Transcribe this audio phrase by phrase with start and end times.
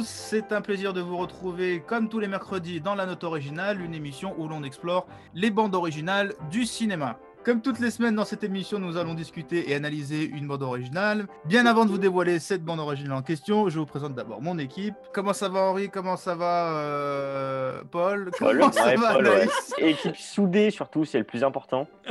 [0.00, 3.82] Tous, c'est un plaisir de vous retrouver comme tous les mercredis dans la note originale,
[3.82, 7.18] une émission où l'on explore les bandes originales du cinéma.
[7.44, 11.26] Comme toutes les semaines dans cette émission, nous allons discuter et analyser une bande originale.
[11.44, 14.56] Bien avant de vous dévoiler cette bande originale en question, je vous présente d'abord mon
[14.58, 14.94] équipe.
[15.12, 15.90] Comment ça va Henri?
[15.90, 18.30] Comment ça va euh, Paul?
[18.38, 19.48] Paul, Comment ça ouais, va Paul, ouais.
[19.80, 21.86] Équipe soudée surtout, c'est le plus important.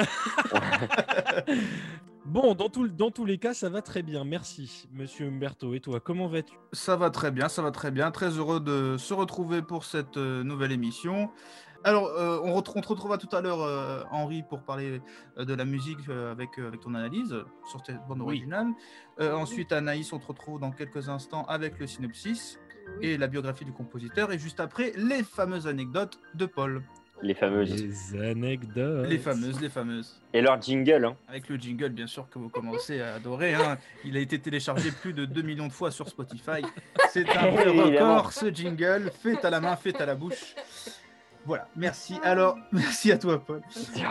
[2.25, 4.23] Bon, dans, tout- dans tous les cas, ça va très bien.
[4.23, 5.73] Merci, monsieur Umberto.
[5.73, 6.53] Et toi, comment vas-tu?
[6.73, 8.11] Ça va très bien, ça va très bien.
[8.11, 11.31] Très heureux de se retrouver pour cette euh, nouvelle émission.
[11.85, 15.01] Alors, euh, on, te retrouvera tout à l'heure, euh, Henri, pour parler
[15.37, 17.33] euh, de la musique euh, avec, euh, avec ton analyse
[17.69, 18.25] sur cette bande Oui.
[18.25, 18.67] originale.
[19.21, 22.59] Euh, ensuite, Anaïs, on te retrouve dans quelques instants avec le synopsis
[23.01, 24.31] et la biographie du compositeur.
[24.33, 26.83] Et juste après, les fameuses anecdotes de Paul.
[27.21, 27.73] Les fameuses.
[28.13, 29.07] Les anecdotes.
[29.07, 30.21] Les fameuses, les fameuses.
[30.33, 31.17] Et leur jingle, hein.
[31.27, 33.53] Avec le jingle, bien sûr, que vous commencez à adorer.
[33.55, 33.77] hein.
[34.05, 36.61] Il a été téléchargé plus de 2 millions de fois sur Spotify.
[37.09, 39.11] C'est un vrai record, ce jingle.
[39.21, 40.55] Fait à la main, fait à la bouche.
[41.45, 42.17] Voilà, merci.
[42.23, 43.61] Alors, merci à toi, Paul.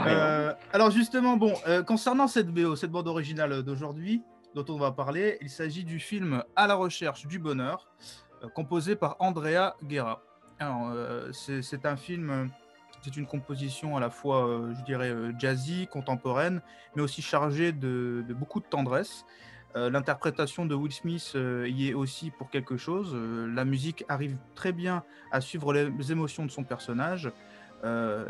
[0.07, 4.23] Euh, alors, justement, bon, euh, concernant cette BO, cette bande originale d'aujourd'hui,
[4.55, 7.87] dont on va parler, il s'agit du film À la recherche du bonheur,
[8.43, 10.23] euh, composé par Andrea Guerra.
[10.59, 12.45] Alors, euh, c'est c'est un film, euh,
[13.03, 16.61] c'est une composition à la fois, euh, je dirais, euh, jazzy, contemporaine,
[16.97, 19.25] mais aussi chargée de, de beaucoup de tendresse.
[19.77, 23.15] Euh, L'interprétation de Will Smith euh, y est aussi pour quelque chose.
[23.15, 27.31] La musique arrive très bien à suivre les émotions de son personnage.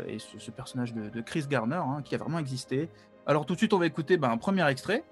[0.07, 2.87] Et ce, ce personnage de, de Chris Garner, hein, qui a vraiment existé.
[3.25, 5.03] Alors tout de suite, on va écouter ben, un premier extrait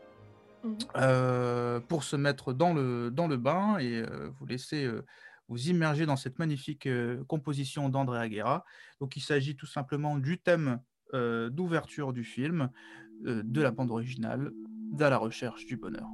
[0.64, 1.82] Mhm.
[1.88, 4.04] pour se mettre dans le, dans le bain et
[4.40, 4.90] vous laisser
[5.48, 8.66] vous immerger dans cette magnifique euh, composition d'Andrea Guerra.
[9.00, 10.80] Donc il s'agit tout simplement du thème
[11.14, 12.70] euh, d'ouverture du film,
[13.26, 14.52] euh, de la bande originale,
[14.92, 16.08] d'à la recherche du bonheur.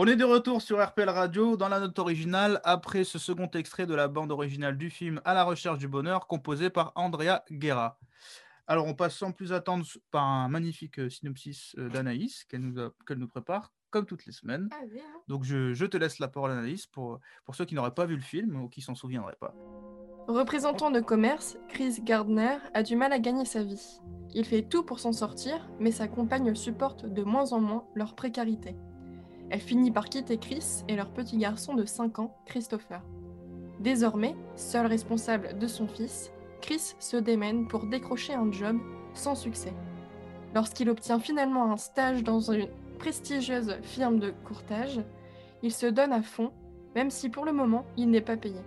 [0.00, 3.84] On est de retour sur RPL Radio dans la note originale après ce second extrait
[3.84, 7.98] de la bande originale du film À la recherche du bonheur composé par Andrea Guerra.
[8.68, 12.92] Alors on passe sans plus attendre par un magnifique euh, synopsis euh, d'Anaïs qu'elle nous,
[13.16, 14.68] nous prépare comme toutes les semaines.
[14.70, 14.84] Ah.
[15.26, 18.14] Donc je, je te laisse la parole Anaïs pour, pour ceux qui n'auraient pas vu
[18.14, 19.52] le film ou qui s'en souviendraient pas.
[20.28, 23.98] Représentant de commerce, Chris Gardner a du mal à gagner sa vie.
[24.32, 28.14] Il fait tout pour s'en sortir, mais sa compagne supporte de moins en moins leur
[28.14, 28.76] précarité.
[29.50, 33.02] Elle finit par quitter Chris et leur petit garçon de 5 ans, Christopher.
[33.80, 38.78] Désormais, seul responsable de son fils, Chris se démène pour décrocher un job
[39.14, 39.72] sans succès.
[40.54, 42.68] Lorsqu'il obtient finalement un stage dans une
[42.98, 45.00] prestigieuse firme de courtage,
[45.62, 46.52] il se donne à fond,
[46.94, 48.60] même si pour le moment il n'est pas payé.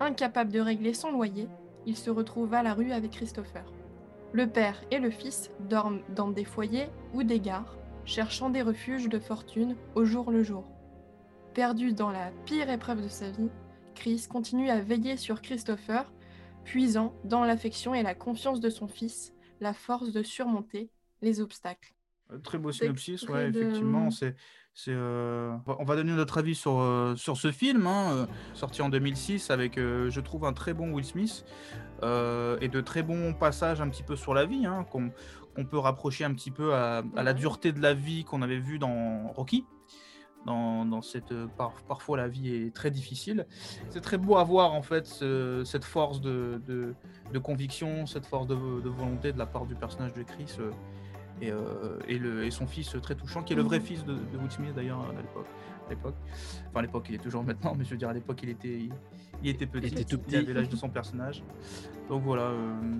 [0.00, 1.48] Incapable de régler son loyer,
[1.86, 3.64] il se retrouve à la rue avec Christopher.
[4.32, 7.76] Le père et le fils dorment dans des foyers ou des gares,
[8.08, 10.64] cherchant des refuges de fortune au jour le jour.
[11.54, 13.50] Perdu dans la pire épreuve de sa vie,
[13.94, 16.10] Chris continue à veiller sur Christopher,
[16.64, 20.88] puisant dans l'affection et la confiance de son fils la force de surmonter
[21.20, 21.92] les obstacles.
[22.32, 24.10] Euh, Très beau synopsis, ouais, de- effectivement.
[24.10, 24.36] C'est,
[24.72, 28.80] c'est, euh, On va donner notre avis sur, euh, sur ce film, hein, euh, sorti
[28.80, 31.44] en 2006, avec, je trouve, un très bon Will Smith
[32.02, 35.10] et de très bons passages un petit peu sur la vie, hein, qu'on,
[35.58, 38.60] qu'on peut rapprocher un petit peu à, à la dureté de la vie qu'on avait
[38.60, 39.66] vu dans Rocky.
[40.46, 43.44] Dans, dans cette, euh, par- parfois la vie est très difficile.
[43.90, 46.94] C'est très beau à voir en fait ce- cette force de, de,
[47.32, 50.46] de conviction, cette force de, de volonté de la part du personnage de Chris.
[50.60, 50.70] euh,
[51.40, 53.84] et, euh, et, le, et son fils très touchant, qui est le vrai Mhm.
[53.84, 55.46] fils de, de Will Smith d'ailleurs à l'époque.
[55.86, 56.14] à l'époque.
[56.68, 58.76] Enfin, à l'époque, il est toujours maintenant, mais je veux dire, à l'époque, il était,
[58.78, 58.92] il,
[59.42, 60.52] il était petit, était tout il avait petit.
[60.54, 61.42] l'âge de son personnage.
[62.08, 62.42] Donc voilà.
[62.44, 62.94] euh,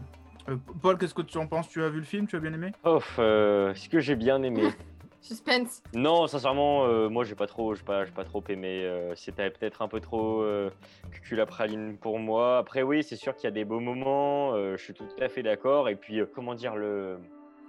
[0.48, 1.68] euh, Paul, qu'est-ce que tu en penses?
[1.68, 2.26] Tu as vu le film?
[2.26, 2.72] Tu as bien aimé?
[2.84, 4.62] Oh, euh, ce que j'ai bien aimé?
[5.20, 5.82] Suspense.
[5.94, 8.84] Non, sincèrement, euh, moi j'ai pas trop, j'ai pas, j'ai pas trop aimé.
[8.84, 10.70] euh, C'était peut-être un peu trop euh,
[11.10, 12.58] cucul la praline pour moi.
[12.58, 14.54] Après, oui, c'est sûr qu'il y a des beaux moments.
[14.54, 15.88] euh, je suis tout à fait d'accord.
[15.88, 17.18] Et puis, euh, comment dire le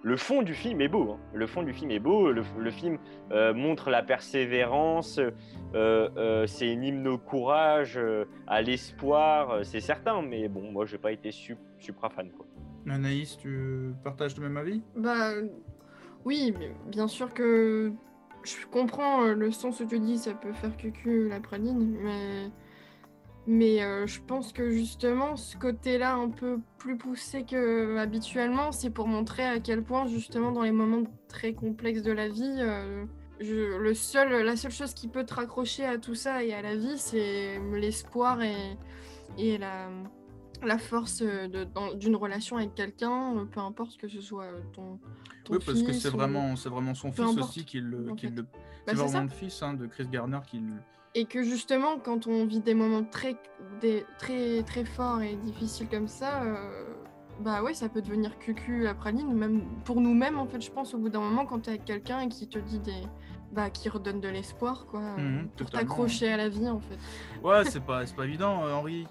[0.01, 1.11] le fond du film est beau.
[1.11, 1.17] hein.
[1.33, 2.31] Le fond du film est beau.
[2.31, 2.97] Le, le film
[3.31, 5.19] euh, montre la persévérance.
[5.19, 9.49] euh, euh, c'est une hymne au courage, euh, à l'espoir.
[9.51, 10.21] euh, c'est certain.
[10.21, 12.29] Mais bon, moi j'ai pas été su- supra fan.
[12.31, 12.45] Quoi.
[12.89, 14.81] Anaïs, tu partages le même avis?
[14.95, 15.31] Bah
[16.25, 16.53] oui,
[16.87, 17.93] bien sûr que
[18.43, 22.51] je comprends euh, le sens où tu dis ça peut faire cucu la praline, mais
[23.47, 28.91] mais euh, je pense que justement ce côté-là un peu plus poussé que habituellement, c'est
[28.91, 33.05] pour montrer à quel point justement dans les moments très complexes de la vie, euh,
[33.39, 36.75] le seul, la seule chose qui peut te raccrocher à tout ça et à la
[36.75, 38.77] vie, c'est l'espoir et,
[39.37, 39.89] et la,
[40.63, 41.47] la force euh,
[41.95, 44.99] d'une relation avec quelqu'un, euh, peu importe que ce soit euh, ton,
[45.43, 48.13] ton Oui, parce que c'est ou- vraiment, c'est vraiment son fils importe, aussi qui le.
[48.15, 48.47] qui le- Bah,
[48.87, 50.73] c'est vraiment le fils hein, de Chris Garner qui le.
[51.15, 53.35] Et que justement, quand on vit des moments très,
[53.81, 56.83] des, très, très forts et difficiles comme ça, euh,
[57.41, 60.93] bah ouais, ça peut devenir cucu la praline, même pour nous-mêmes, en fait, je pense,
[60.93, 63.01] au bout d'un moment, quand t'es avec quelqu'un et qui te dit des.
[63.51, 66.99] Bah, qui redonne de l'espoir, quoi, Mhm, pour t'accrocher à la vie, en fait.
[67.43, 69.07] Ouais, c'est pas, pas évident, euh, Henri.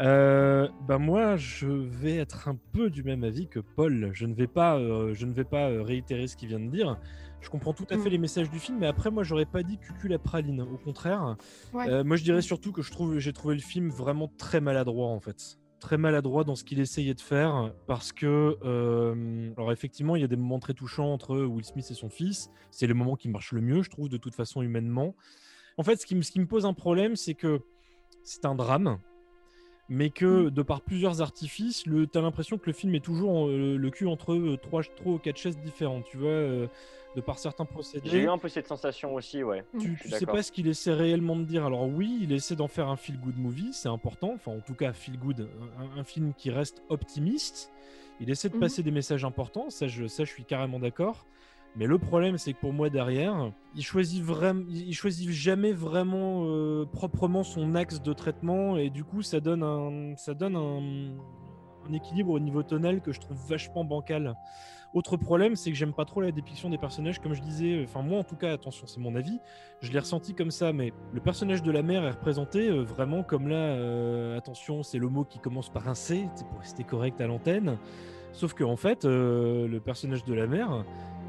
[0.00, 4.10] Euh, bah moi, je vais être un peu du même avis que Paul.
[4.12, 6.68] Je ne vais pas, euh, je ne vais pas euh, réitérer ce qu'il vient de
[6.70, 6.98] dire.
[7.40, 8.12] Je comprends tout à fait Mm.
[8.12, 10.62] les messages du film, mais après, moi, j'aurais pas dit cucul la praline.
[10.62, 11.36] Au contraire,
[11.72, 11.88] Ouais.
[11.90, 15.08] Euh, moi, je dirais surtout que je trouve, j'ai trouvé le film vraiment très maladroit
[15.08, 15.58] en fait.
[15.78, 18.56] Très maladroit dans ce qu'il essayait de faire parce que,
[19.56, 22.48] alors effectivement, il y a des moments très touchants entre Will Smith et son fils.
[22.70, 25.14] C'est les moments qui marchent le mieux, je trouve, de toute façon humainement.
[25.76, 27.60] En fait, ce qui, me- ce qui me pose un problème, c'est que
[28.22, 28.98] c'est un drame,
[29.88, 33.76] mais que de par plusieurs artifices, tu as l'impression que le film est toujours euh,
[33.76, 36.66] le cul entre euh, trois, trois ou quatre chaises différentes, tu vois, euh,
[37.16, 39.64] de par certains procédés J'ai eu un peu cette sensation aussi, ouais.
[39.78, 41.64] tu, Je tu suis sais pas ce qu'il essaie réellement de dire.
[41.64, 44.32] Alors oui, il essaie d'en faire un feel good movie, c'est important.
[44.34, 45.48] Enfin, en tout cas, feel good,
[45.78, 47.70] un, un film qui reste optimiste.
[48.20, 48.60] Il essaie de Mhm.
[48.60, 49.70] passer des messages importants.
[49.70, 51.26] Ça, je, ça, je suis carrément d'accord.
[51.76, 56.44] Mais le problème, c'est que pour moi derrière, il choisit vraiment, il choisit jamais vraiment
[56.44, 61.92] euh, proprement son axe de traitement et du coup, ça donne un, ça donne un,
[61.92, 64.34] équilibre au niveau tonal que je trouve vachement bancal.
[64.94, 67.82] Autre problème, c'est que j'aime pas trop la dépiction des personnages, comme je disais.
[67.82, 69.40] Enfin, moi, en tout cas, attention, c'est mon avis.
[69.80, 73.24] Je l'ai ressenti comme ça, mais le personnage de la mère est représenté euh, vraiment
[73.24, 73.56] comme là.
[73.56, 77.78] euh, attention, c'est le mot qui commence par un C, pour rester correct à l'antenne.
[78.32, 80.84] Sauf que en fait, le personnage de la mère,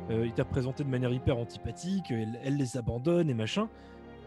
[0.10, 2.12] il t'a représenté de manière hyper antipathique.
[2.12, 3.68] Elle, les abandonne et machin.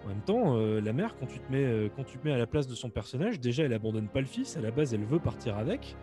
[0.04, 2.38] En même temps, euh, la mère, quand tu te mets, euh, quand tu mets à
[2.38, 4.56] la place de son personnage, déjà, elle abandonne pas le fils.
[4.56, 5.96] À la base, elle veut partir avec.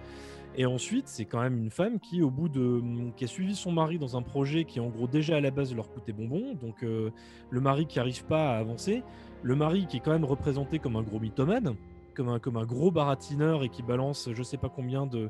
[0.58, 2.82] Et ensuite, c'est quand même une femme qui, au bout de,
[3.18, 5.74] qui a suivi son mari dans un projet qui, en gros, déjà à la base
[5.74, 6.54] leur coûtait bonbon.
[6.54, 7.12] Donc, euh,
[7.50, 9.04] le mari qui arrive pas à avancer,
[9.44, 11.76] le mari qui est quand même représenté comme un gros mythomane,
[12.14, 15.30] comme un, comme un gros baratineur et qui balance je sais pas combien de,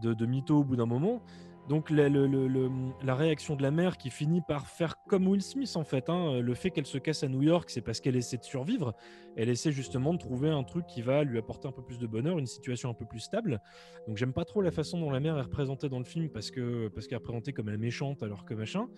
[0.00, 1.20] de, de mythos au bout d'un moment.
[1.68, 6.10] Donc la, réaction de la mère qui finit par faire comme Will Smith en fait,
[6.10, 8.92] hein, le fait qu'elle se casse à New York, c'est parce qu'elle essaie de survivre.
[9.36, 12.06] Elle essaie justement de trouver un truc qui va lui apporter un peu plus de
[12.06, 13.60] bonheur, une situation un peu plus stable.
[14.08, 16.50] Donc j'aime pas trop la façon dont la mère est représentée dans le film parce
[16.50, 18.88] parce qu'elle est représentée comme la méchante alors que machin.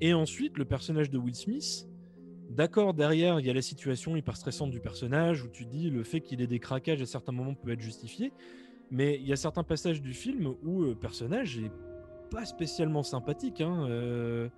[0.00, 1.86] Et ensuite le personnage de Will Smith.
[2.50, 6.02] D'accord, derrière, il y a la situation hyper stressante du personnage où tu dis le
[6.02, 8.32] fait qu'il ait des craquages à certains moments peut être justifié,
[8.90, 11.70] mais il y a certains passages du film où le personnage est
[12.30, 13.60] pas spécialement sympathique.
[13.60, 14.48] Hein, euh,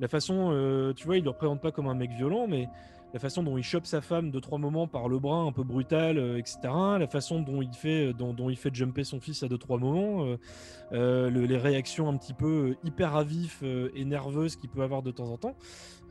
[0.00, 2.68] la façon, euh, tu vois, il le représente pas comme un mec violent, mais
[3.12, 5.64] la façon dont il chope sa femme de trois moments par le bras un peu
[5.64, 6.58] brutal, euh, etc.
[6.64, 10.36] La façon dont il fait, dont, il fait jumper son fils à deux trois moments,
[10.90, 13.24] le, les réactions un petit peu hyper à
[13.62, 15.56] et nerveuses qu'il peut avoir de temps en temps.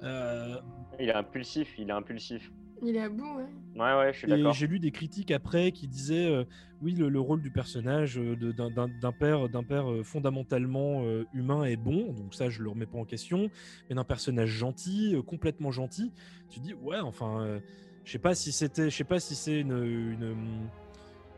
[0.03, 2.51] Il est impulsif, il est impulsif.
[2.83, 3.45] Il est à bout, ouais.
[3.75, 4.53] Ouais, ouais, je suis d'accord.
[4.53, 6.43] J'ai lu des critiques après qui disaient euh,
[6.81, 12.11] oui, le, rôle du personnage euh, d'un père, d'un père euh, fondamentalement humain est bon,
[12.13, 13.49] donc ça, je le remets pas en question,
[13.89, 16.11] mais d'un personnage gentil, complètement gentil,
[16.49, 17.59] tu dis ouais, enfin,
[18.03, 20.35] je sais pas si c'était, je sais pas si c'est une, une,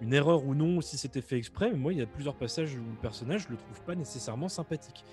[0.02, 2.74] une, erreur ou non, si c'était fait exprès, mais moi, il y a plusieurs passages
[2.76, 5.04] où le personnage, je le trouve pas nécessairement sympathique.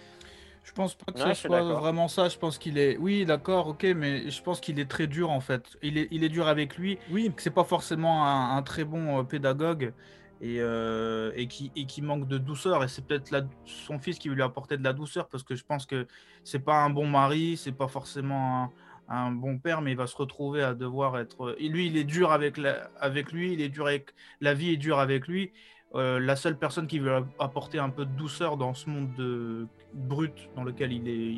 [0.62, 2.28] Je pense pas que ce soit vraiment ça.
[2.28, 2.96] Je pense qu'il est.
[2.98, 5.76] Oui, d'accord, ok, mais je pense qu'il est très dur en fait.
[5.82, 6.98] Il est, il est dur avec lui.
[7.10, 7.32] Oui.
[7.34, 9.92] Que c'est pas forcément un, très bon euh, pédagogue
[10.40, 12.84] et, euh, et, qui, et qui manque de douceur.
[12.84, 15.86] Et c'est peut-être son fils qui lui apporter de la douceur parce que je pense
[15.86, 16.06] que
[16.44, 18.72] c'est pas un bon mari, c'est pas forcément
[19.08, 21.56] un, bon père, mais il va se retrouver à devoir être.
[21.58, 24.70] Et lui, il est dur avec, la, avec lui, il est dur avec la vie
[24.70, 25.52] est dure avec lui.
[25.96, 29.66] Euh, la seule personne qui veut apporter un peu de douceur dans ce monde de,
[29.94, 31.36] brut dans lequel il est,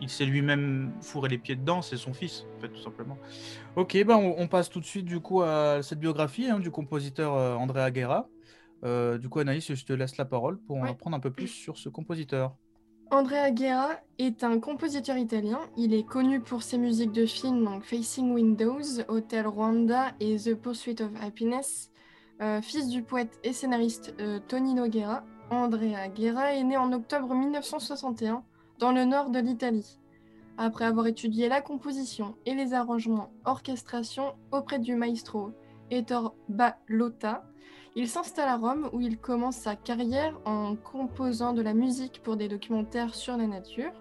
[0.00, 3.18] il, s'est lui-même fourré les pieds dedans, c'est son fils, en fait, tout simplement.
[3.76, 7.34] Ok, ben on, passe tout de suite du coup à cette biographie hein, du compositeur
[7.34, 8.28] euh, Andrea Guerra.
[8.84, 11.48] Euh, du coup, Anaïs, je te laisse la parole pour en apprendre un peu plus
[11.48, 12.56] sur ce compositeur.
[13.10, 15.58] Andrea Guerra est un compositeur italien.
[15.76, 20.54] Il est connu pour ses musiques de films, donc Facing Windows, Hotel Rwanda et The
[20.54, 21.90] Pursuit of Happiness.
[22.40, 24.14] Euh, fils du poète et scénariste
[24.48, 28.44] Tonino Guerra, Andrea Guerra est né en octobre 1961
[28.78, 29.98] dans le nord de l'Italie.
[30.56, 35.50] Après avoir étudié la composition et les arrangements orchestration auprès du maestro
[35.90, 37.44] Ettore Balotta,
[37.96, 42.36] il s'installe à Rome où il commence sa carrière en composant de la musique pour
[42.36, 43.92] des documentaires sur la nature.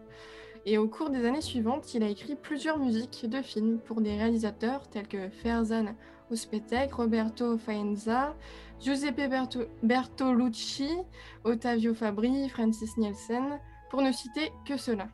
[0.67, 4.15] Et au cours des années suivantes, il a écrit plusieurs musiques de films pour des
[4.15, 5.95] réalisateurs tels que Ferzan
[6.31, 8.35] Ospetec, Roberto Faenza,
[8.79, 9.27] Giuseppe
[9.83, 10.89] Bertolucci,
[11.43, 13.59] Ottavio Fabri, Francis Nielsen,
[13.89, 15.07] pour ne citer que cela.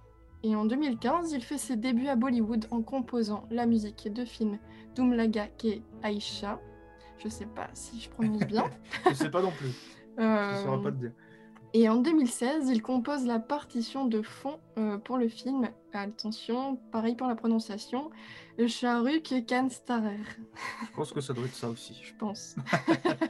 [0.44, 4.60] Et en 2015, il fait ses débuts à Bollywood en composant la musique de films
[4.96, 6.60] Dumlaga Ke Aisha.
[7.18, 8.70] Je sais pas si je prononce bien.
[9.10, 9.72] je sais pas non plus.
[10.18, 11.12] Je pas te dire.
[11.78, 15.68] Et en 2016, il compose la partition de fond euh, pour le film.
[15.92, 18.12] Attention, pareil pour la prononciation.
[18.66, 20.22] Charuk Kanstarer.
[20.84, 22.00] Je pense que ça doit être ça aussi.
[22.02, 22.56] Je pense.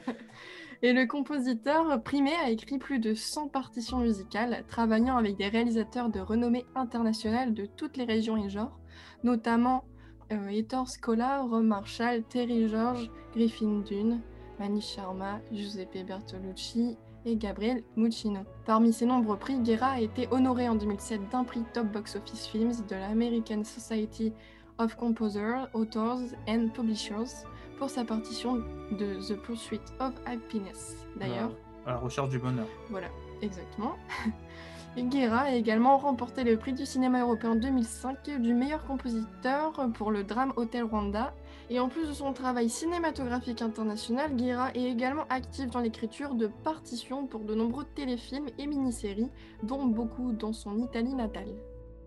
[0.84, 6.10] et le compositeur primé a écrit plus de 100 partitions musicales, travaillant avec des réalisateurs
[6.10, 8.78] de renommée internationale de toutes les régions et genres,
[9.24, 9.86] notamment
[10.32, 14.22] euh, Ettore Scola, Rom Marshall, Terry George, Griffin Dune,
[14.60, 16.96] Manish Sharma, Giuseppe Bertolucci,
[17.26, 18.42] et Gabriel Muccino.
[18.66, 22.48] Parmi ses nombreux prix, Guerra a été honoré en 2007 d'un prix Top Box Office
[22.48, 24.32] Films de l'American Society
[24.78, 27.46] of Composers, Authors and Publishers
[27.78, 28.58] pour sa partition
[28.92, 30.96] de The Pursuit of Happiness.
[31.18, 31.52] D'ailleurs,
[31.86, 32.68] à la recherche du bonheur.
[32.90, 33.08] Voilà,
[33.42, 33.96] exactement.
[34.98, 40.24] Guerra a également remporté le prix du cinéma européen 2005 du meilleur compositeur pour le
[40.24, 41.34] drame Hotel Rwanda
[41.70, 46.48] et en plus de son travail cinématographique international, Guerra est également actif dans l'écriture de
[46.64, 49.32] partitions pour de nombreux téléfilms et mini-séries,
[49.64, 51.50] dont beaucoup dans son Italie natale.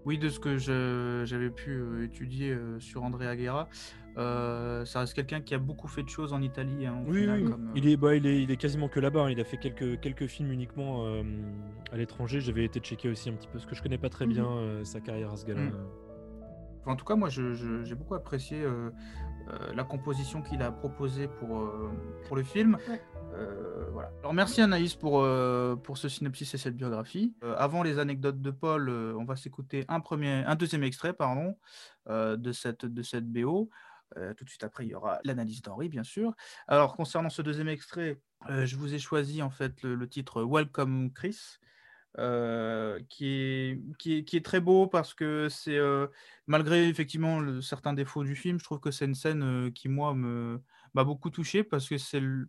[0.05, 0.57] Oui, de ce que
[1.27, 3.69] j'avais pu euh, étudier euh, sur Andrea Guerra,
[4.17, 6.87] euh, ça reste quelqu'un qui a beaucoup fait de choses en Italie.
[6.87, 7.29] Hein, oui,
[7.75, 9.25] il, est, bah, il, est, il est quasiment que là-bas.
[9.25, 9.31] Hein.
[9.31, 11.05] Il a fait quelques, quelques films uniquement
[11.93, 12.41] à l'étranger.
[12.41, 14.33] J'avais été checker aussi un petit peu, parce que je connais pas très mhm.
[14.33, 15.61] bien sa carrière à ce gars-là.
[15.61, 15.73] Mhm.
[16.87, 18.65] en tout cas, moi, j'ai beaucoup apprécié
[19.50, 21.90] euh, la composition qu'il a proposée pour, euh,
[22.26, 22.78] pour le film.
[23.35, 24.11] Euh, voilà.
[24.21, 25.26] Alors merci Anaïs pour,
[25.83, 27.35] pour ce synopsis et cette biographie.
[27.57, 31.57] avant les anecdotes de Paul, on va s'écouter un, premier, un deuxième extrait pardon,
[32.09, 33.71] de, cette, de cette BO.
[34.37, 36.35] tout de suite après, il y aura l'analyse d'Henri, bien sûr.
[36.67, 41.12] Alors, concernant ce deuxième extrait, je vous ai choisi en fait le, le titre Welcome
[41.12, 41.59] Chris,
[42.19, 46.07] euh, qui, est, qui, est, qui, est, très beau parce que c'est, euh,
[46.47, 49.88] malgré effectivement le, certains défauts du film, je trouve que c'est une scène euh, qui,
[49.88, 52.49] moi, m'a beaucoup touché parce que c'est le,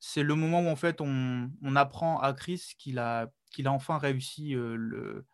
[0.00, 3.72] c'est le moment où en fait on, on apprend à Chris qu'il a, qu'il a
[3.72, 5.24] enfin réussi le,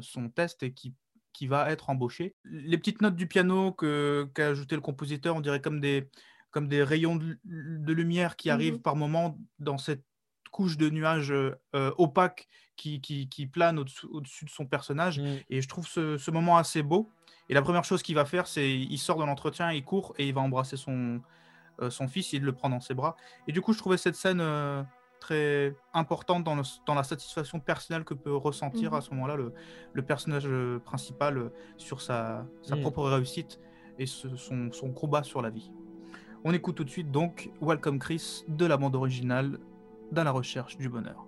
[0.00, 0.94] son test et qui,
[1.32, 2.34] qui va être embauché.
[2.44, 6.08] Les petites notes du piano que, qu'a ajouté le compositeur, on dirait comme des,
[6.50, 10.04] comme des rayons de, lumière qui mmh arrivent par moment dans cette
[10.52, 11.32] couche de nuages
[11.98, 15.18] opaques qui, qui, qui plane au-dessus de son personnage.
[15.20, 15.38] Mm.
[15.50, 17.10] Et je trouve ce, ce, moment assez beau.
[17.48, 20.28] Et la première chose qu'il va faire, c'est il sort de l'entretien, il court et
[20.28, 21.20] il va embrasser son,
[21.80, 23.16] euh, son fils, il le prend dans ses bras.
[23.48, 24.82] Et du coup, je trouvais cette scène euh,
[25.20, 28.96] très importante dans, le- dans la satisfaction personnelle que peut ressentir Mhm.
[28.98, 29.52] à ce moment-là le,
[29.92, 32.82] le personnage euh, principal euh, sur sa, sa Mhm.
[32.82, 33.60] propre réussite
[33.98, 35.70] et ce- son, son combat sur la vie.
[36.44, 39.58] On écoute tout de suite donc Welcome Chris de la bande originale
[40.12, 41.26] dans la recherche du bonheur.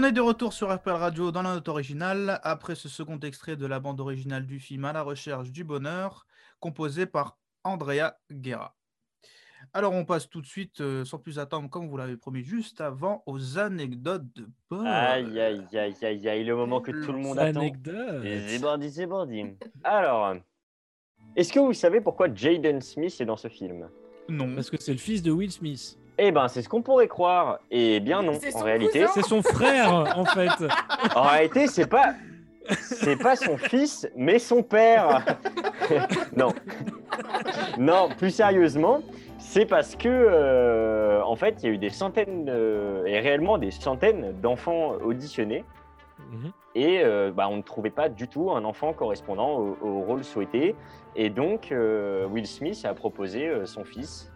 [0.00, 3.56] On est de retour sur Apple Radio dans la note originale, après ce second extrait
[3.56, 6.24] de la bande originale du film À la recherche du bonheur,
[6.60, 8.76] composé par Andrea Guerra.
[9.72, 12.80] Alors on passe tout de suite, euh, sans plus attendre, comme vous l'avez promis juste
[12.80, 14.86] avant, aux anecdotes de Paul.
[14.86, 17.58] Aïe, aïe, aïe, aïe, aïe, le moment que tout le monde attend.
[17.58, 18.24] Anecdote.
[18.24, 18.56] Et
[18.90, 19.46] C'est bordi.
[19.82, 20.36] Alors,
[21.34, 23.88] est-ce que vous savez pourquoi Jaden Smith est dans ce film?
[24.28, 24.54] Non.
[24.54, 25.98] Parce que c'est le fils de Will Smith.
[26.18, 27.60] Eh ben, c'est ce qu'on pourrait croire.
[27.70, 29.06] Eh bien non, en réalité.
[29.14, 30.50] C'est son frère, en fait.
[31.14, 32.14] en réalité, c'est pas,
[32.70, 35.24] c'est pas son fils, mais son père.
[36.36, 36.52] non,
[37.78, 39.00] non, plus sérieusement,
[39.38, 43.56] c'est parce que, euh, en fait, il y a eu des centaines euh, et réellement
[43.56, 45.64] des centaines d'enfants auditionnés.
[46.32, 46.52] Mhm.
[46.74, 50.24] Et euh, bah, on ne trouvait pas du tout un enfant correspondant au, au rôle
[50.24, 50.74] souhaité.
[51.16, 54.30] Et donc, euh, Will Smith a proposé euh, son fils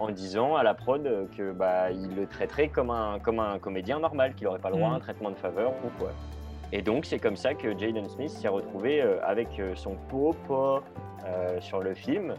[0.00, 1.02] en disant à la prod
[1.36, 4.76] que bah, il le traiterait comme un, comme un comédien normal, qu'il n'aurait pas le
[4.76, 5.02] droit à un Mm.
[5.02, 6.10] traitement de faveur ou quoi.
[6.72, 10.82] Et donc, c'est comme ça que Jaden Smith s'est retrouvé euh, avec euh, son papa
[11.26, 12.34] euh, sur le film.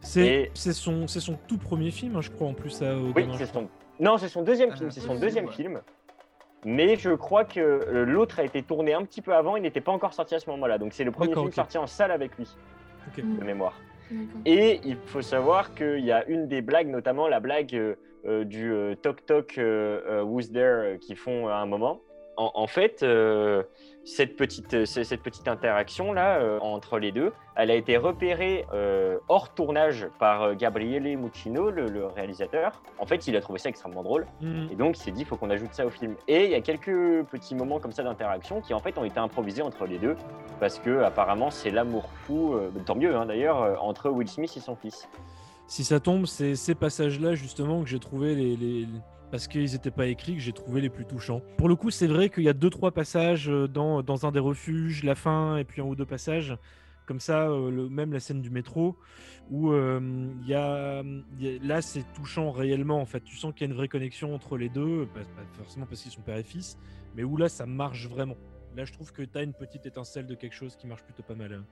[0.00, 2.82] C'est Et- son, c'est son tout premier film, hein, je crois, en plus.
[2.82, 3.68] À, au Oui, gamin, c'est son.
[4.00, 4.90] Non, c'est son deuxième Ah, film.
[4.90, 5.52] C'est son deuxième ouais.
[5.52, 5.80] film.
[6.64, 9.56] Mais je crois que euh, l'autre a été tourné un petit peu avant.
[9.56, 10.78] Il n'était pas encore sorti à ce moment-là.
[10.78, 11.54] Donc c'est le premier film ok.
[11.54, 12.48] sorti en salle avec lui,
[13.18, 13.74] de mémoire.
[14.44, 17.94] Et il faut savoir qu'il y a une des blagues, notamment la blague euh,
[18.26, 22.00] euh, du Toc Toc euh, euh, Who's There qu'ils font à un moment.
[22.36, 23.04] en, fait,
[24.04, 29.18] cette, petite, c- cette petite interaction-là euh, entre les deux, elle a été repérée euh,
[29.28, 32.82] hors tournage par euh, Gabriele Muccino, le, le réalisateur.
[32.98, 34.26] En fait, il a trouvé ça extrêmement drôle.
[34.40, 34.66] Mm.
[34.72, 36.16] Et donc, il s'est dit, il faut qu'on ajoute ça au film.
[36.28, 39.18] Et il y a quelques petits moments comme ça d'interaction qui, en fait, ont été
[39.18, 40.16] improvisés entre les deux.
[40.60, 44.52] Parce que, apparemment, c'est l'amour fou, euh, tant mieux hein, d'ailleurs, euh, entre Will Smith
[44.56, 45.08] et son fils.
[45.66, 48.86] Si ça tombe, c'est ces passages-là justement que j'ai trouvé les, les-
[49.30, 51.42] parce qu'ils n'étaient pas écrits que j'ai trouvé les plus touchants.
[51.58, 54.32] Pour le coup, c'est vrai qu'il y a deux trois passages euh, dans, dans un
[54.32, 56.56] des refuges, la fin et puis un ou deux passages
[57.06, 58.96] comme ça, euh, le- même la scène du métro
[59.50, 60.00] où euh,
[60.42, 61.02] il y, a,
[61.62, 63.20] là c'est touchant réellement en fait.
[63.24, 66.00] Tu sens qu'il y a une vraie connexion entre les deux, pas, pas forcément parce
[66.02, 66.78] qu'ils sont père et fils,
[67.14, 68.36] mais où là ça marche vraiment.
[68.76, 71.22] Là, je trouve que tu as une petite étincelle de quelque chose qui marche plutôt
[71.22, 71.52] pas mal.
[71.52, 71.64] hein.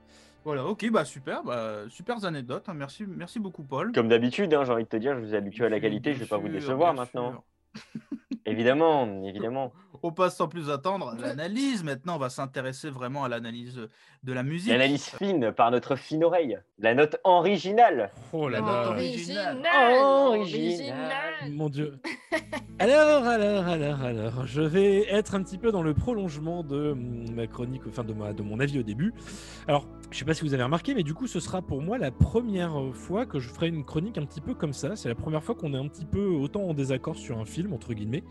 [0.45, 2.67] Voilà, ok, bah super, bah, super anecdotes.
[2.69, 3.91] hein, Merci, merci beaucoup, Paul.
[3.91, 6.13] Comme d'habitude, hein, j'ai envie de te dire, je vous ai habitué à la qualité,
[6.13, 7.31] je vais pas vous décevoir maintenant.
[7.31, 7.43] sûr.
[8.45, 9.71] Évidemment, évidemment.
[10.01, 11.81] On passe sans plus attendre à l'analyse.
[11.83, 13.87] Maintenant, on va s'intéresser vraiment à l'analyse
[14.23, 14.69] de la musique.
[14.69, 16.59] L'analyse fine par notre fine oreille.
[16.77, 18.11] La note originale.
[18.33, 18.89] Oh là Oh, là.
[18.89, 19.57] original.
[19.57, 21.51] Original, Original.
[21.51, 21.99] Mon Dieu.
[22.79, 26.93] Alors, alors, alors, alors, je vais être un petit peu dans le prolongement de
[27.31, 29.13] ma chronique, enfin de, ma, de mon avis au début.
[29.67, 31.97] Alors, je sais pas si vous avez remarqué, mais du coup, ce sera pour moi
[31.99, 34.95] la première fois que je ferai une chronique un petit peu comme ça.
[34.95, 37.62] C'est la première fois qu'on est un petit peu autant en désaccord sur un film,
[37.71, 38.23] entre guillemets.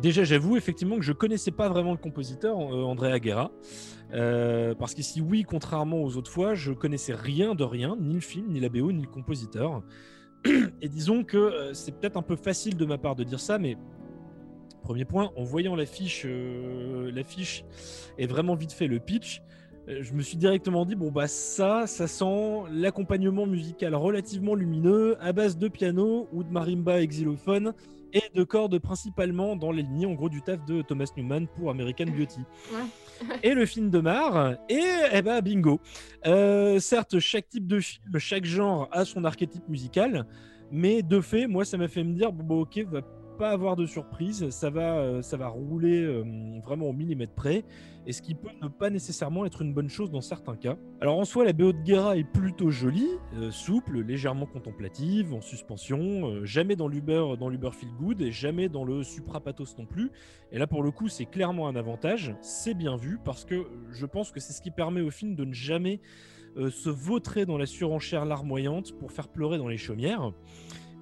[0.00, 3.50] Déjà, j'avoue effectivement que je connaissais pas vraiment le compositeur, euh, André Aguera.
[4.12, 8.20] Euh, parce qu'ici, oui, contrairement aux autres fois, je connaissais rien de rien, ni le
[8.20, 9.82] film, ni la BO, ni le compositeur.
[10.82, 13.58] Et disons que euh, c'est peut-être un peu facile de ma part de dire ça,
[13.58, 13.76] mais
[14.82, 17.64] premier point, en voyant l'affiche, l'affiche
[18.16, 19.42] et vraiment vite fait le pitch,
[19.86, 25.32] je me suis directement dit bon bah ça, ça sent l'accompagnement musical relativement lumineux à
[25.34, 27.74] base de piano ou de marimba et xylophone
[28.12, 31.70] et de cordes principalement dans les lignées en gros du taf de Thomas Newman pour
[31.70, 32.40] American Beauty.
[33.42, 35.80] et le film de Mar et eh ben bingo.
[36.26, 40.26] Euh, certes, chaque type de film, chaque genre a son archétype musical,
[40.70, 43.02] mais de fait, moi, ça m'a fait me dire bon, ok, va
[43.38, 46.24] pas avoir de surprise, ça va, euh, ça va rouler euh,
[46.64, 47.64] vraiment au millimètre près,
[48.04, 50.76] et ce qui peut ne pas nécessairement être une bonne chose dans certains cas.
[51.00, 55.40] Alors en soi, la BO de Guerra est plutôt jolie, euh, souple, légèrement contemplative, en
[55.40, 59.86] suspension, jamais dans l'Uber, dans l'Uber feel good, et jamais dans le supra pathos non
[59.86, 60.10] plus.
[60.50, 62.34] Et là, pour le coup, c'est clairement un avantage.
[62.40, 65.44] C'est bien vu parce que je pense que c'est ce qui permet au film de
[65.44, 66.00] ne jamais
[66.56, 70.32] se vautrer dans la surenchère larmoyante pour faire pleurer dans les chaumières.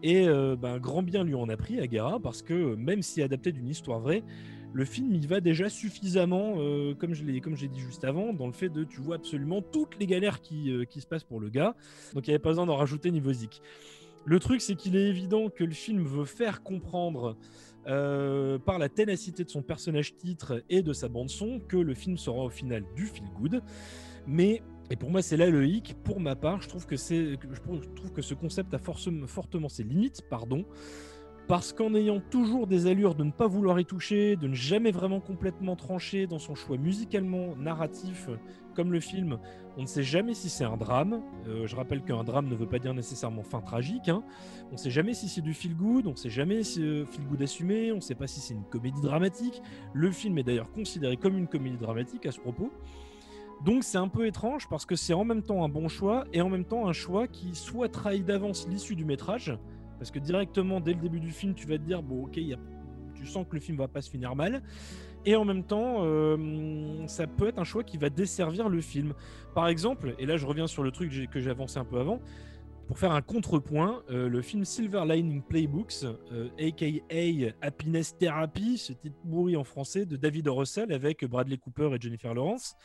[0.03, 1.87] Et ben, grand bien lui en a pris à
[2.23, 4.23] parce que euh, même si adapté d'une histoire vraie,
[4.73, 8.33] le film y va déjà suffisamment, euh, comme je l'ai comme j'ai dit juste avant,
[8.33, 11.41] dans le fait de tu vois absolument toutes les galères qui, qui se passent pour
[11.41, 11.75] le gars.
[12.15, 13.63] Donc il n'y avait pas besoin d'en rajouter niveau zik.
[14.27, 17.37] Le truc, c'est qu'il est évident que le film veut faire comprendre
[17.85, 22.19] par la ténacité de son personnage titre et de sa bande son que le film
[22.19, 23.63] sera au final du feel good.
[24.27, 25.97] Mais et pour moi, c'est là le hic.
[26.05, 30.65] Pour ma part, je trouve que ce concept a fortement ses limites, pardon,
[31.49, 34.91] parce qu'en ayant toujours des allures de ne pas vouloir y toucher, de ne jamais
[34.91, 38.29] vraiment complètement trancher dans son choix musicalement narratif,
[38.75, 39.39] comme le film,
[39.79, 41.23] on ne sait jamais si c'est un drame.
[41.47, 44.09] Euh, je rappelle qu'un drame ne veut pas dire nécessairement fin tragique.
[44.09, 44.23] hein.
[44.71, 47.07] On ne sait jamais si c'est du feel good, on ne sait jamais si euh,
[47.07, 49.63] feel good assumé, on ne sait pas si c'est une comédie dramatique.
[49.95, 52.71] Le film est d'ailleurs considéré comme une comédie dramatique à ce propos.
[53.65, 56.41] Donc c'est un peu étrange parce que c'est en même temps un bon choix et
[56.41, 59.57] en même temps un choix qui soit trahit d'avance l'issue du métrage,
[59.99, 62.53] parce que directement dès le début du film tu vas te dire bon ok y
[62.55, 62.59] a-
[63.15, 64.63] tu sens que le film va pas se finir mal,
[65.25, 69.15] et en même temps euh, ça peut être un choix qui va desservir le film.
[69.55, 72.21] Par exemple, et là je reviens sur le truc que j'ai- avancé un peu avant,
[72.87, 78.93] pour faire un contrepoint, euh, le film Silver Lining Playbooks, euh, aka Happiness Therapy, ce
[78.93, 80.47] titre pourri en français, de David.
[80.47, 82.77] Russell avec Bradley Cooper et Jennifer Lawrence.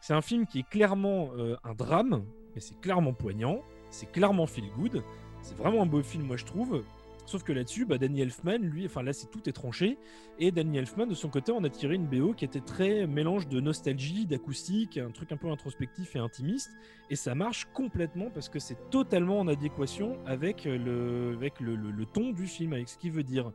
[0.00, 4.46] C'est un film qui est clairement euh, un drame, mais c'est clairement poignant, c'est clairement
[4.46, 5.02] feel good,
[5.42, 6.82] c'est vraiment un beau film, moi je trouve.
[7.30, 9.98] Sauf que là-dessus, bah, Danny Elfman, lui, enfin là, c'est tout est tranché.
[10.40, 13.46] Et Danny Elfman, de son côté, on a tiré une BO qui était très mélange
[13.46, 16.72] de nostalgie, d'acoustique, un truc un peu introspectif et intimiste.
[17.08, 22.72] Et ça marche complètement parce que c'est totalement en adéquation avec, le ton du film,
[22.72, 23.52] avec ce qu'il veut dire.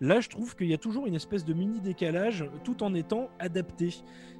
[0.00, 3.28] Là, je trouve qu'il y a toujours une espèce de mini décalage tout en étant
[3.38, 3.94] adapté.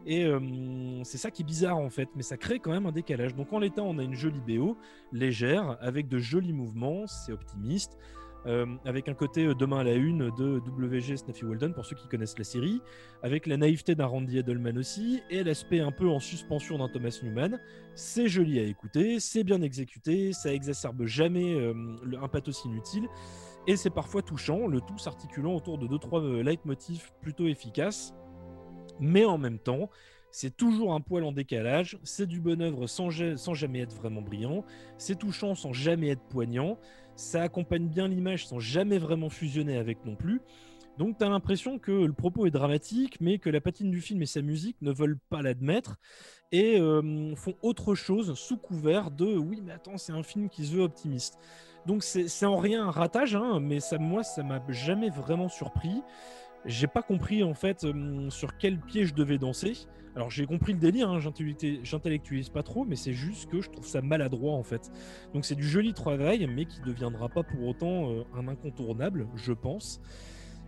[0.07, 2.93] Et euh, c'est ça qui est bizarre en fait, mais ça crée quand même un
[2.93, 3.35] décalage.
[3.35, 4.79] Donc en l'état, on a une jolie BO,
[5.13, 7.99] légère, avec de jolis mouvements, c'est optimiste.
[8.47, 11.97] Euh, avec un côté euh, demain à la une de WG Snaffy Walden pour ceux
[11.97, 12.81] qui connaissent la série,
[13.23, 17.19] avec la naïveté d'un Randy Edelman aussi, et l'aspect un peu en suspension d'un Thomas
[17.23, 17.59] Newman.
[17.95, 21.75] C'est joli à écouter, c'est bien exécuté, ça exacerbe jamais euh,
[22.21, 23.09] un pathos inutile,
[23.67, 28.15] et c'est parfois touchant, le tout s'articulant autour de deux trois euh, leitmotifs plutôt efficaces.
[29.01, 29.91] mais en même temps,
[30.31, 34.65] c'est toujours un poil en décalage, c'est du bon œuvre sans jamais être vraiment brillant,
[34.99, 36.79] c'est touchant sans jamais être poignant,
[37.19, 40.41] ça accompagne bien l'image sans jamais vraiment fusionner avec non plus.
[40.99, 44.23] Donc tu as l'impression que le propos est dramatique, mais que la patine du film
[44.23, 45.97] et sa musique ne veulent pas l'admettre
[46.53, 50.65] et euh, font autre chose sous couvert de oui mais attends c'est un film qui
[50.65, 51.39] se veut optimiste.
[51.87, 56.03] Donc c'est en rien un ratage, hein, mais ça, moi ça m'a jamais vraiment surpris.
[56.65, 59.75] J'ai pas compris en fait euh, sur quel pied je devais danser.
[60.17, 63.87] Alors j'ai compris le délire, hein, j'intellectualise pas trop, mais c'est juste que je trouve
[63.87, 64.91] ça maladroit en fait.
[65.33, 69.29] Donc c'est du joli travail, mais qui ne deviendra pas pour autant euh, un incontournable,
[69.37, 70.01] je pense.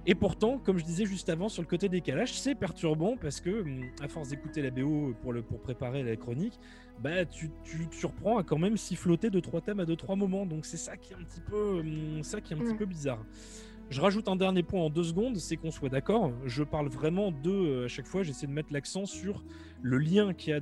[0.06, 3.60] Et pourtant, comme je disais juste avant, sur le côté décalage, c'est perturbant parce que,
[3.62, 6.58] hum, à force d'écouter la BO pour, le, pour préparer la chronique,
[7.00, 10.16] bah, tu, tu te surprends à quand même siffloter de trois thèmes à deux trois
[10.16, 10.46] moments.
[10.46, 12.86] Donc c'est ça qui est un petit peu, hum, ça qui est un petit peu
[12.86, 13.22] bizarre.
[13.90, 16.30] Je rajoute un dernier point en deux secondes, c'est qu'on soit d'accord.
[16.46, 19.42] Je parle vraiment de, euh, à chaque fois, j'essaie de mettre l'accent sur
[19.82, 20.58] le lien qu'il y a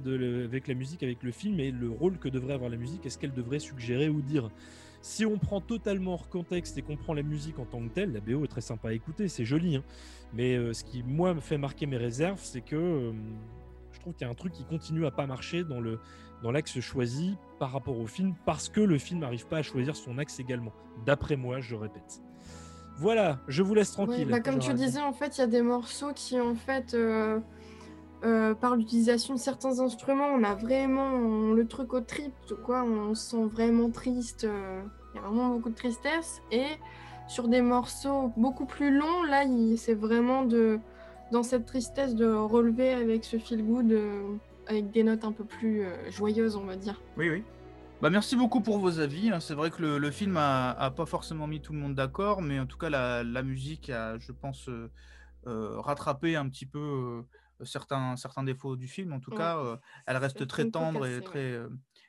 [0.46, 3.10] avec la musique, avec le film et le rôle que devrait avoir la musique et
[3.10, 4.48] ce qu'elle devrait suggérer ou dire.
[5.02, 8.14] Si on prend totalement hors contexte et qu'on prend la musique en tant que telle,
[8.14, 9.76] la BO est très sympa à écouter, c'est joli.
[9.76, 9.84] Hein.
[10.32, 13.12] Mais euh, ce qui, moi, me fait marquer mes réserves, c'est que euh,
[13.92, 16.00] je trouve qu'il y a un truc qui continue à pas marcher dans le
[16.42, 19.96] dans l'axe choisi par rapport au film, parce que le film n'arrive pas à choisir
[19.96, 20.72] son axe également.
[21.04, 22.22] D'après moi, je répète.
[22.98, 24.28] Voilà, je vous laisse tranquille.
[24.28, 27.40] Bah, comme tu disais, en fait, il y a des morceaux qui, en fait, euh,
[28.54, 32.34] par l'utilisation de certains instruments, on a vraiment le truc au trip,
[32.64, 32.82] quoi.
[32.82, 34.46] On se sent vraiment triste.
[35.14, 36.42] Il y a vraiment beaucoup de tristesse.
[36.50, 36.66] Et
[37.28, 39.44] sur des morceaux beaucoup plus longs, là,
[39.76, 40.80] c'est vraiment de,
[41.30, 45.44] dans cette tristesse de relever avec ce feel good, euh, avec des notes un peu
[45.44, 47.00] plus euh, joyeuses, on va dire.
[47.16, 47.44] Oui, oui.
[48.00, 49.30] Bah, merci beaucoup pour vos avis.
[49.30, 49.40] Hein.
[49.40, 52.66] C'est vrai que le, film a, pas forcément mis tout le monde d'accord, mais en
[52.66, 57.24] tout cas, la, musique a, je pense, euh, rattrapé un petit peu
[57.64, 59.12] certains, certains défauts du film.
[59.12, 61.58] En tout cas, elle reste très tendre et très,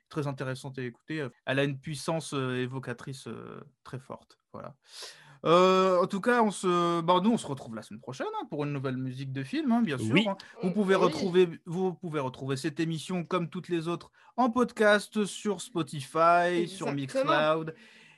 [0.09, 1.27] très intéressante à écouter.
[1.47, 3.27] Elle a une puissance évocatrice
[3.83, 4.39] très forte.
[4.53, 4.75] Voilà.
[5.43, 8.63] En tout cas, on se, bah, nous, on se retrouve la semaine prochaine hein, pour
[8.63, 10.15] une nouvelle musique de film, hein, bien sûr.
[10.27, 10.37] Hein.
[10.63, 15.61] Vous pouvez retrouver, vous pouvez retrouver cette émission comme toutes les autres en podcast sur
[15.61, 17.73] Spotify, sur Mixcloud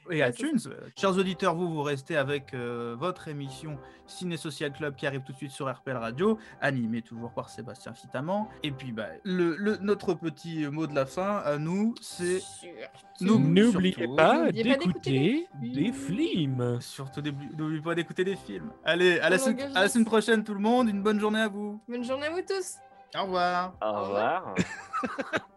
[0.10, 0.60] et iTunes.
[0.98, 5.32] Chers auditeurs, vous, vous restez avec euh, votre émission Ciné Social Club qui arrive tout
[5.32, 8.48] de suite sur RPL Radio, animée toujours par Sébastien Fitaman.
[8.64, 12.42] Et puis, bah, le, notre petit mot de la fin à nous, c'est.
[13.22, 16.80] N'oubliez pas d'écouter des films.
[16.82, 18.72] Surtout, n'oubliez pas d'écouter des films.
[18.84, 19.38] Allez, à la,
[19.76, 20.90] à la semaine prochaine, tout le monde.
[20.90, 21.80] Une bonne journée à vous.
[21.88, 22.78] Bonne journée à vous tous.
[23.16, 23.74] Au revoir.
[23.82, 24.56] Au revoir.